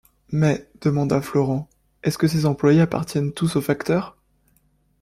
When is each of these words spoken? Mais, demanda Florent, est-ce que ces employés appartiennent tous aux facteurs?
Mais, 0.31 0.67
demanda 0.81 1.21
Florent, 1.21 1.69
est-ce 2.01 2.17
que 2.17 2.27
ces 2.27 2.47
employés 2.47 2.81
appartiennent 2.81 3.33
tous 3.33 3.55
aux 3.55 3.61
facteurs? 3.61 4.17